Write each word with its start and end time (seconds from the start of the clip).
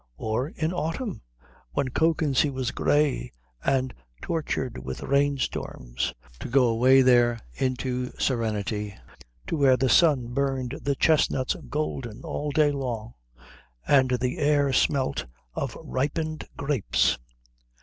Or 0.17 0.47
in 0.49 0.73
autumn, 0.73 1.21
when 1.73 1.89
Kökensee 1.89 2.51
was 2.51 2.71
grey 2.71 3.31
and 3.63 3.93
tortured 4.19 4.79
with 4.79 5.03
rainstorms, 5.03 6.11
to 6.39 6.47
go 6.49 6.63
away 6.69 7.03
there 7.03 7.39
into 7.53 8.09
serenity, 8.17 8.95
to 9.45 9.55
where 9.57 9.77
the 9.77 9.89
sun 9.89 10.29
burned 10.33 10.75
the 10.81 10.95
chestnuts 10.95 11.55
golden 11.69 12.23
all 12.23 12.49
day 12.49 12.71
long 12.71 13.13
and 13.87 14.09
the 14.19 14.39
air 14.39 14.73
smelt 14.73 15.27
of 15.53 15.77
ripened 15.83 16.47
grapes? 16.57 17.19